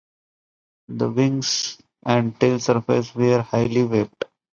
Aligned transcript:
The 0.87 1.11
wing 1.11 1.43
and 2.07 2.39
tail 2.39 2.57
surfaces 2.59 3.13
were 3.13 3.43
highly-swept. 3.43 4.25